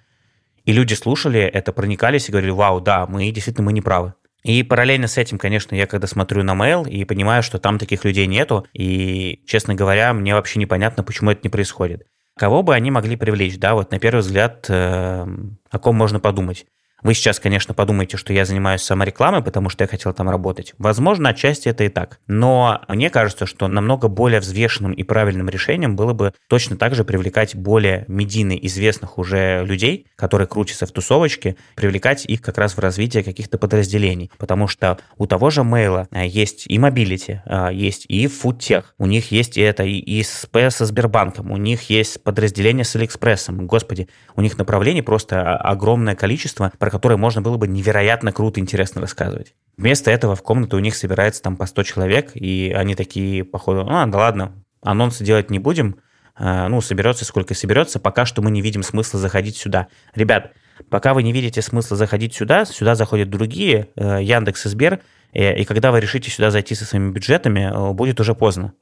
И 0.65 0.73
люди 0.73 0.95
слушали 0.95 1.41
это, 1.41 1.73
проникались 1.73 2.29
и 2.29 2.33
говорили, 2.33 2.51
вау, 2.51 2.81
да, 2.81 3.07
мы 3.07 3.31
действительно 3.31 3.67
мы 3.67 3.73
не 3.73 3.81
правы. 3.81 4.15
И 4.43 4.63
параллельно 4.63 5.09
с 5.09 5.19
этим, 5.19 5.39
конечно, 5.39 5.75
я 5.75 5.87
когда 5.87 6.07
смотрю 6.07 6.45
на 6.45 6.55
mail 6.55 6.89
и 6.89 7.05
понимаю, 7.05 7.43
что 7.43 7.59
там 7.59 7.79
таких 7.79 8.05
людей 8.05 8.27
нету, 8.27 8.67
и, 8.73 9.43
честно 9.47 9.75
говоря, 9.75 10.13
мне 10.13 10.35
вообще 10.35 10.61
непонятно, 10.61 11.03
почему 11.03 11.33
это 11.33 11.41
не 11.43 11.49
происходит. 11.49 12.07
Кого 12.39 12.63
бы 12.63 12.75
они 12.75 12.91
могли 12.91 13.17
привлечь, 13.17 13.59
да, 13.59 13.75
вот 13.75 13.91
на 13.91 13.99
первый 13.99 14.21
взгляд, 14.21 14.67
э, 14.69 15.27
о 15.71 15.79
ком 15.79 15.97
можно 15.97 16.21
подумать. 16.21 16.67
Вы 17.03 17.15
сейчас, 17.15 17.39
конечно, 17.39 17.75
подумаете, 17.75 18.17
что 18.17 18.33
я 18.33 18.45
занимаюсь 18.45 18.83
саморекламой, 18.83 19.43
потому 19.43 19.69
что 19.69 19.85
я 19.85 19.89
хотел 19.89 20.13
там 20.15 20.31
работать. 20.31 20.75
Возможно, 20.79 21.29
отчасти 21.29 21.69
это 21.69 21.85
и 21.85 21.89
так. 21.89 22.21
Но 22.27 22.81
мне 22.89 23.11
кажется, 23.11 23.45
что 23.45 23.69
намного 23.69 24.09
более 24.09 24.41
взвешенным 24.41 24.93
и 24.93 25.03
правильным 25.03 25.49
решением 25.49 25.95
было 25.95 26.15
бы 26.15 26.33
точно 26.49 26.77
так 26.77 26.95
же 26.95 27.05
привлекать 27.05 27.55
более 27.55 28.05
медийно 28.09 28.53
известных 28.53 29.19
уже 29.19 29.65
людей, 29.65 30.07
которые 30.17 30.49
крутятся 30.49 30.87
в 30.87 30.93
тусовочке, 30.93 31.57
привлекать 31.75 32.25
их 32.25 32.41
как 32.41 32.57
раз 32.57 32.77
в 32.77 32.79
развитие 32.79 33.23
каких-то 33.23 33.59
подразделений. 33.59 34.31
Потому 34.39 34.67
что 34.67 34.99
у 35.19 35.27
того 35.27 35.51
же 35.51 35.65
Mail 35.65 36.00
а 36.00 36.09
есть 36.13 36.65
и 36.67 36.79
mobility, 36.79 37.43
а, 37.45 37.71
есть 37.71 38.07
и 38.09 38.27
foodtech, 38.27 38.95
у 38.99 39.07
них 39.07 39.31
есть 39.31 39.59
и 39.59 39.61
это, 39.61 39.85
и 39.85 40.23
СП 40.23 40.57
со 40.71 40.87
Сбербанком, 40.87 41.51
у 41.51 41.57
них 41.57 41.91
есть 41.91 42.23
подразделение 42.23 42.85
с 42.85 42.97
Алиэкспрессом. 42.97 43.67
Господи, 43.67 44.09
у 44.35 44.41
них 44.41 44.57
направлений 44.57 45.03
просто 45.03 45.57
огромное 45.57 46.15
количество, 46.15 46.73
про 46.87 46.91
которой 46.93 47.19
можно 47.19 47.43
было 47.43 47.57
бы 47.57 47.67
невероятно 47.67 48.31
круто 48.31 48.61
и 48.61 48.63
интересно 48.63 49.01
рассказывать. 49.01 49.57
Вместо 49.77 50.09
этого 50.09 50.37
в 50.37 50.43
комнату 50.45 50.77
у 50.77 50.79
них 50.79 50.95
собирается 50.95 51.43
там 51.43 51.57
по 51.57 51.67
100 51.67 51.83
человек, 51.83 52.31
и 52.37 52.73
они 52.77 52.95
такие, 52.95 53.43
походу, 53.43 53.85
а, 53.91 54.07
да 54.07 54.19
ладно, 54.19 54.53
анонсы 54.83 55.25
делать 55.25 55.51
не 55.51 55.59
будем, 55.59 55.97
а, 56.37 56.69
ну, 56.69 56.81
соберется 56.81 57.25
сколько 57.25 57.55
соберется, 57.55 57.99
пока 57.99 58.25
что 58.25 58.41
мы 58.41 58.53
не 58.53 58.63
видим 58.63 58.85
смысла 58.85 59.19
заходить 59.19 59.57
сюда. 59.57 59.89
Ребят, 60.15 60.53
пока 60.89 61.13
вы 61.13 61.25
не 61.25 61.33
видите 61.33 61.61
смысла 61.61 61.97
заходить 61.97 62.37
сюда, 62.37 62.65
сюда 62.65 62.95
заходят 62.95 63.31
другие, 63.31 63.89
э, 63.97 64.23
Яндекс 64.23 64.67
и 64.67 64.69
Сбер, 64.69 65.01
и 65.33 65.65
когда 65.65 65.91
вы 65.91 65.99
решите 65.99 66.31
сюда 66.31 66.53
зайти 66.53 66.77
со 66.77 66.85
своими 66.85 67.11
бюджетами, 67.11 67.69
э, 67.69 67.93
будет 67.95 68.21
уже 68.21 68.37
поздно. 68.37 68.75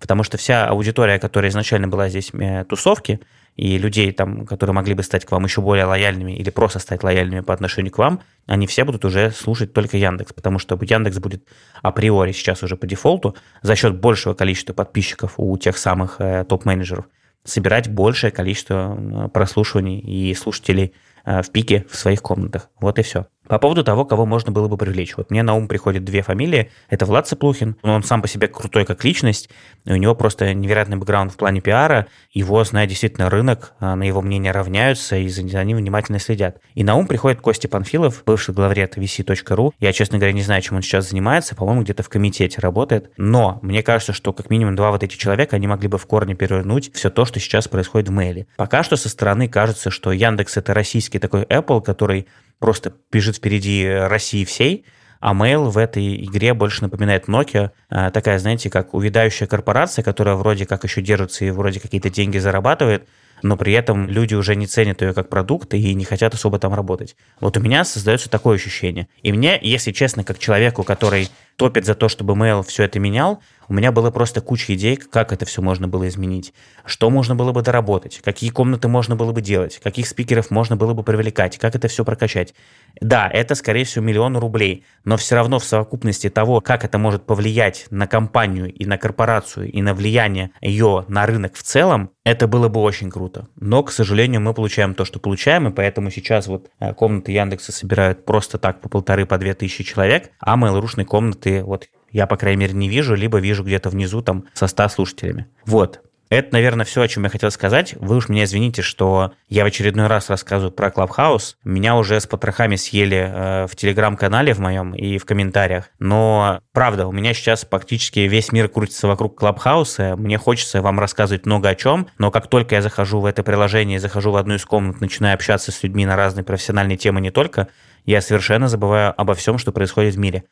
Потому 0.00 0.22
что 0.22 0.36
вся 0.36 0.66
аудитория, 0.66 1.18
которая 1.18 1.50
изначально 1.50 1.88
была 1.88 2.08
здесь 2.08 2.30
э, 2.34 2.64
тусовки, 2.64 3.20
и 3.56 3.78
людей, 3.78 4.10
там, 4.12 4.46
которые 4.46 4.74
могли 4.74 4.94
бы 4.94 5.04
стать 5.04 5.24
к 5.24 5.30
вам 5.30 5.44
еще 5.44 5.60
более 5.60 5.84
лояльными 5.84 6.32
или 6.32 6.50
просто 6.50 6.80
стать 6.80 7.04
лояльными 7.04 7.40
по 7.40 7.54
отношению 7.54 7.92
к 7.92 7.98
вам, 7.98 8.20
они 8.46 8.66
все 8.66 8.84
будут 8.84 9.04
уже 9.04 9.30
слушать 9.30 9.72
только 9.72 9.96
Яндекс, 9.96 10.32
потому 10.32 10.58
что 10.58 10.76
Яндекс 10.80 11.18
будет 11.18 11.46
априори 11.80 12.32
сейчас 12.32 12.64
уже 12.64 12.76
по 12.76 12.86
дефолту 12.86 13.36
за 13.62 13.76
счет 13.76 14.00
большего 14.00 14.34
количества 14.34 14.72
подписчиков 14.72 15.34
у 15.36 15.56
тех 15.56 15.78
самых 15.78 16.16
э, 16.20 16.44
топ-менеджеров 16.48 17.06
собирать 17.44 17.88
большее 17.88 18.30
количество 18.30 19.30
прослушиваний 19.32 19.98
и 20.00 20.34
слушателей 20.34 20.94
э, 21.24 21.42
в 21.42 21.50
пике 21.50 21.86
в 21.90 21.96
своих 21.96 22.22
комнатах. 22.22 22.70
Вот 22.80 22.98
и 22.98 23.02
все. 23.02 23.26
По 23.48 23.58
поводу 23.58 23.84
того, 23.84 24.04
кого 24.04 24.24
можно 24.24 24.52
было 24.52 24.68
бы 24.68 24.76
привлечь. 24.76 25.16
Вот 25.16 25.30
мне 25.30 25.42
на 25.42 25.54
ум 25.54 25.68
приходят 25.68 26.04
две 26.04 26.22
фамилии. 26.22 26.70
Это 26.88 27.04
Влад 27.04 27.28
Цыплухин. 27.28 27.76
Он 27.82 28.02
сам 28.02 28.22
по 28.22 28.28
себе 28.28 28.48
крутой 28.48 28.86
как 28.86 29.04
личность. 29.04 29.50
И 29.84 29.92
у 29.92 29.96
него 29.96 30.14
просто 30.14 30.54
невероятный 30.54 30.96
бэкграунд 30.96 31.32
в 31.32 31.36
плане 31.36 31.60
пиара. 31.60 32.06
Его 32.32 32.64
знает 32.64 32.88
действительно 32.88 33.28
рынок. 33.28 33.74
А, 33.80 33.96
на 33.96 34.04
его 34.04 34.22
мнение 34.22 34.52
равняются 34.52 35.16
и 35.16 35.28
за 35.28 35.42
ним 35.42 35.76
внимательно 35.76 36.18
следят. 36.18 36.60
И 36.74 36.84
на 36.84 36.94
ум 36.94 37.06
приходит 37.06 37.40
Костя 37.40 37.68
Панфилов, 37.68 38.22
бывший 38.24 38.54
главред 38.54 38.96
vc.ru. 38.96 39.72
Я, 39.78 39.92
честно 39.92 40.18
говоря, 40.18 40.32
не 40.32 40.42
знаю, 40.42 40.62
чем 40.62 40.76
он 40.76 40.82
сейчас 40.82 41.10
занимается. 41.10 41.54
По-моему, 41.54 41.82
где-то 41.82 42.02
в 42.02 42.08
комитете 42.08 42.60
работает. 42.60 43.10
Но 43.18 43.58
мне 43.62 43.82
кажется, 43.82 44.14
что 44.14 44.32
как 44.32 44.48
минимум 44.48 44.74
два 44.74 44.90
вот 44.90 45.02
эти 45.02 45.16
человека, 45.16 45.56
они 45.56 45.66
могли 45.66 45.88
бы 45.88 45.98
в 45.98 46.06
корне 46.06 46.34
перевернуть 46.34 46.92
все 46.94 47.10
то, 47.10 47.24
что 47.26 47.40
сейчас 47.40 47.68
происходит 47.68 48.08
в 48.08 48.12
мейле. 48.12 48.46
Пока 48.56 48.82
что 48.82 48.96
со 48.96 49.08
стороны 49.08 49.48
кажется, 49.48 49.90
что 49.90 50.12
Яндекс 50.12 50.56
это 50.56 50.72
российский 50.72 51.18
такой 51.18 51.42
Apple, 51.42 51.82
который 51.82 52.26
просто 52.58 52.94
бежит 53.10 53.36
впереди 53.36 53.86
России 53.86 54.44
всей, 54.44 54.84
а 55.20 55.32
Mail 55.32 55.70
в 55.70 55.78
этой 55.78 56.22
игре 56.22 56.52
больше 56.52 56.82
напоминает 56.82 57.28
Nokia, 57.28 57.70
а, 57.88 58.10
такая, 58.10 58.38
знаете, 58.38 58.68
как 58.68 58.92
увядающая 58.92 59.46
корпорация, 59.46 60.02
которая 60.02 60.34
вроде 60.34 60.66
как 60.66 60.84
еще 60.84 61.00
держится 61.00 61.46
и 61.46 61.50
вроде 61.50 61.80
какие-то 61.80 62.10
деньги 62.10 62.36
зарабатывает, 62.36 63.08
но 63.42 63.56
при 63.56 63.72
этом 63.72 64.08
люди 64.08 64.34
уже 64.34 64.54
не 64.54 64.66
ценят 64.66 65.00
ее 65.02 65.14
как 65.14 65.28
продукт 65.28 65.72
и 65.72 65.94
не 65.94 66.04
хотят 66.04 66.34
особо 66.34 66.58
там 66.58 66.74
работать. 66.74 67.16
Вот 67.40 67.56
у 67.56 67.60
меня 67.60 67.84
создается 67.84 68.28
такое 68.28 68.56
ощущение. 68.56 69.08
И 69.22 69.32
мне, 69.32 69.58
если 69.62 69.92
честно, 69.92 70.24
как 70.24 70.38
человеку, 70.38 70.82
который 70.82 71.30
топит 71.56 71.84
за 71.84 71.94
то, 71.94 72.08
чтобы 72.08 72.34
Mail 72.34 72.62
все 72.62 72.84
это 72.84 72.98
менял, 72.98 73.42
у 73.68 73.74
меня 73.74 73.92
было 73.92 74.10
просто 74.10 74.40
куча 74.40 74.74
идей, 74.74 74.96
как 74.96 75.32
это 75.32 75.44
все 75.44 75.62
можно 75.62 75.88
было 75.88 76.08
изменить, 76.08 76.52
что 76.84 77.10
можно 77.10 77.34
было 77.34 77.52
бы 77.52 77.62
доработать, 77.62 78.20
какие 78.22 78.50
комнаты 78.50 78.88
можно 78.88 79.16
было 79.16 79.32
бы 79.32 79.40
делать, 79.40 79.80
каких 79.82 80.06
спикеров 80.06 80.50
можно 80.50 80.76
было 80.76 80.94
бы 80.94 81.02
привлекать, 81.02 81.58
как 81.58 81.74
это 81.74 81.88
все 81.88 82.04
прокачать. 82.04 82.54
Да, 83.00 83.28
это, 83.28 83.54
скорее 83.54 83.84
всего, 83.84 84.04
миллион 84.04 84.36
рублей, 84.36 84.84
но 85.04 85.16
все 85.16 85.34
равно 85.34 85.58
в 85.58 85.64
совокупности 85.64 86.30
того, 86.30 86.60
как 86.60 86.84
это 86.84 86.98
может 86.98 87.26
повлиять 87.26 87.86
на 87.90 88.06
компанию 88.06 88.72
и 88.72 88.86
на 88.86 88.98
корпорацию, 88.98 89.70
и 89.70 89.82
на 89.82 89.94
влияние 89.94 90.50
ее 90.60 91.04
на 91.08 91.26
рынок 91.26 91.54
в 91.54 91.62
целом, 91.62 92.10
это 92.24 92.46
было 92.48 92.68
бы 92.68 92.80
очень 92.80 93.10
круто. 93.10 93.48
Но, 93.56 93.82
к 93.82 93.90
сожалению, 93.90 94.40
мы 94.40 94.54
получаем 94.54 94.94
то, 94.94 95.04
что 95.04 95.18
получаем, 95.20 95.68
и 95.68 95.72
поэтому 95.72 96.10
сейчас 96.10 96.46
вот 96.46 96.70
э, 96.80 96.94
комнаты 96.94 97.32
Яндекса 97.32 97.72
собирают 97.72 98.24
просто 98.24 98.58
так 98.58 98.80
по 98.80 98.88
полторы, 98.88 99.26
по 99.26 99.38
две 99.38 99.54
тысячи 99.54 99.84
человек, 99.84 100.30
а 100.38 100.56
mail.ru 100.56 101.04
комнаты 101.04 101.62
вот 101.62 101.88
я, 102.14 102.26
по 102.26 102.36
крайней 102.36 102.60
мере, 102.60 102.72
не 102.72 102.88
вижу, 102.88 103.14
либо 103.14 103.38
вижу 103.38 103.64
где-то 103.64 103.90
внизу 103.90 104.22
там 104.22 104.44
со 104.54 104.68
100 104.68 104.88
слушателями. 104.88 105.46
Вот. 105.66 106.00
Это, 106.30 106.52
наверное, 106.52 106.86
все, 106.86 107.02
о 107.02 107.08
чем 107.08 107.24
я 107.24 107.28
хотел 107.28 107.50
сказать. 107.50 107.94
Вы 107.98 108.16
уж 108.16 108.28
меня 108.28 108.44
извините, 108.44 108.82
что 108.82 109.32
я 109.48 109.64
в 109.64 109.66
очередной 109.66 110.06
раз 110.06 110.30
рассказываю 110.30 110.72
про 110.72 110.88
Clubhouse. 110.88 111.56
Меня 111.64 111.96
уже 111.96 112.18
с 112.18 112.26
потрохами 112.26 112.76
съели 112.76 113.16
э, 113.18 113.66
в 113.66 113.76
телеграм-канале 113.76 114.54
в 114.54 114.60
моем 114.60 114.94
и 114.94 115.18
в 115.18 115.26
комментариях. 115.26 115.90
Но, 115.98 116.60
правда, 116.72 117.08
у 117.08 117.12
меня 117.12 117.34
сейчас 117.34 117.64
практически 117.64 118.20
весь 118.20 118.52
мир 118.52 118.68
крутится 118.68 119.08
вокруг 119.08 119.40
Clubhouse. 119.40 120.16
Мне 120.16 120.38
хочется 120.38 120.82
вам 120.82 120.98
рассказывать 121.00 121.46
много 121.46 121.68
о 121.68 121.74
чем, 121.74 122.06
но 122.18 122.30
как 122.30 122.46
только 122.46 122.76
я 122.76 122.82
захожу 122.82 123.20
в 123.20 123.26
это 123.26 123.42
приложение, 123.42 123.98
захожу 123.98 124.30
в 124.30 124.36
одну 124.36 124.54
из 124.54 124.64
комнат, 124.64 125.00
начинаю 125.00 125.34
общаться 125.34 125.72
с 125.72 125.82
людьми 125.82 126.06
на 126.06 126.16
разные 126.16 126.44
профессиональные 126.44 126.96
темы 126.96 127.20
не 127.20 127.32
только, 127.32 127.68
я 128.06 128.20
совершенно 128.20 128.68
забываю 128.68 129.14
обо 129.20 129.34
всем, 129.34 129.58
что 129.58 129.72
происходит 129.72 130.14
в 130.14 130.18
мире. 130.18 130.44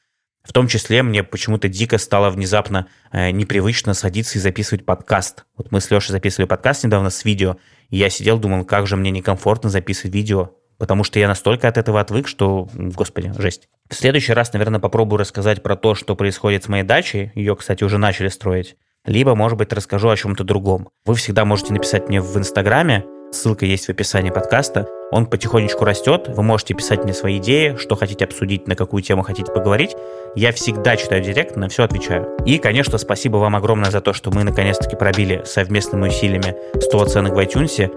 В 0.42 0.52
том 0.52 0.66
числе 0.66 1.02
мне 1.02 1.22
почему-то 1.22 1.68
дико 1.68 1.98
стало 1.98 2.30
внезапно 2.30 2.88
э, 3.12 3.30
непривычно 3.30 3.94
садиться 3.94 4.38
и 4.38 4.40
записывать 4.40 4.84
подкаст. 4.84 5.44
Вот 5.56 5.70
мы 5.70 5.80
с 5.80 5.90
Лешей 5.90 6.12
записывали 6.12 6.48
подкаст 6.48 6.84
недавно 6.84 7.10
с 7.10 7.24
видео, 7.24 7.56
и 7.90 7.96
я 7.96 8.10
сидел, 8.10 8.38
думал, 8.38 8.64
как 8.64 8.86
же 8.86 8.96
мне 8.96 9.10
некомфортно 9.10 9.70
записывать 9.70 10.14
видео, 10.14 10.50
потому 10.78 11.04
что 11.04 11.20
я 11.20 11.28
настолько 11.28 11.68
от 11.68 11.78
этого 11.78 12.00
отвык, 12.00 12.26
что, 12.26 12.68
господи, 12.74 13.32
жесть. 13.38 13.68
В 13.88 13.94
следующий 13.94 14.32
раз, 14.32 14.52
наверное, 14.52 14.80
попробую 14.80 15.18
рассказать 15.18 15.62
про 15.62 15.76
то, 15.76 15.94
что 15.94 16.16
происходит 16.16 16.64
с 16.64 16.68
моей 16.68 16.82
дачей. 16.82 17.30
Ее, 17.36 17.54
кстати, 17.54 17.84
уже 17.84 17.98
начали 17.98 18.28
строить. 18.28 18.76
Либо, 19.04 19.34
может 19.34 19.58
быть, 19.58 19.72
расскажу 19.72 20.08
о 20.08 20.16
чем-то 20.16 20.42
другом. 20.44 20.88
Вы 21.04 21.14
всегда 21.14 21.44
можете 21.44 21.72
написать 21.72 22.08
мне 22.08 22.20
в 22.20 22.36
Инстаграме, 22.36 23.04
ссылка 23.32 23.66
есть 23.66 23.86
в 23.86 23.90
описании 23.90 24.30
подкаста. 24.30 24.88
Он 25.10 25.26
потихонечку 25.26 25.84
растет, 25.84 26.28
вы 26.28 26.42
можете 26.42 26.74
писать 26.74 27.04
мне 27.04 27.12
свои 27.12 27.38
идеи, 27.38 27.76
что 27.76 27.96
хотите 27.96 28.24
обсудить, 28.24 28.66
на 28.66 28.76
какую 28.76 29.02
тему 29.02 29.22
хотите 29.22 29.52
поговорить. 29.52 29.96
Я 30.34 30.52
всегда 30.52 30.96
читаю 30.96 31.22
директ, 31.22 31.56
на 31.56 31.68
все 31.68 31.84
отвечаю. 31.84 32.36
И, 32.46 32.58
конечно, 32.58 32.96
спасибо 32.98 33.36
вам 33.36 33.56
огромное 33.56 33.90
за 33.90 34.00
то, 34.00 34.12
что 34.12 34.30
мы 34.30 34.44
наконец-таки 34.44 34.96
пробили 34.96 35.42
совместными 35.44 36.08
усилиями 36.08 36.54
100 36.78 37.02
оценок 37.02 37.34
в 37.34 37.38
iTunes. 37.38 37.90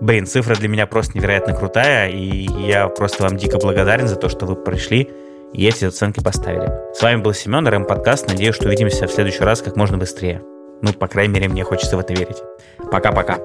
Блин, 0.00 0.26
цифра 0.26 0.54
для 0.56 0.68
меня 0.68 0.86
просто 0.86 1.18
невероятно 1.18 1.54
крутая, 1.54 2.10
и 2.10 2.48
я 2.66 2.88
просто 2.88 3.24
вам 3.24 3.36
дико 3.36 3.58
благодарен 3.58 4.08
за 4.08 4.16
то, 4.16 4.28
что 4.28 4.46
вы 4.46 4.56
пришли 4.56 5.10
и 5.52 5.66
эти 5.66 5.84
оценки 5.84 6.22
поставили. 6.22 6.70
С 6.94 7.02
вами 7.02 7.20
был 7.20 7.32
Семен, 7.32 7.66
РМ 7.66 7.86
Подкаст. 7.86 8.28
Надеюсь, 8.28 8.54
что 8.54 8.66
увидимся 8.66 9.06
в 9.06 9.12
следующий 9.12 9.44
раз 9.44 9.62
как 9.62 9.76
можно 9.76 9.96
быстрее. 9.96 10.42
Ну, 10.82 10.92
по 10.92 11.08
крайней 11.08 11.34
мере, 11.34 11.48
мне 11.48 11.64
хочется 11.64 11.96
в 11.96 12.00
это 12.00 12.12
верить. 12.12 12.42
Пока-пока. 12.90 13.38